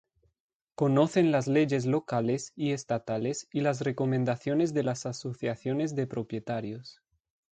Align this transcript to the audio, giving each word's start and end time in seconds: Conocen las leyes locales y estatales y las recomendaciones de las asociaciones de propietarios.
Conocen 0.73 1.31
las 1.31 1.45
leyes 1.45 1.85
locales 1.85 2.53
y 2.55 2.71
estatales 2.71 3.47
y 3.51 3.61
las 3.61 3.81
recomendaciones 3.81 4.73
de 4.73 4.81
las 4.81 5.05
asociaciones 5.05 5.93
de 5.93 6.07
propietarios. 6.07 7.03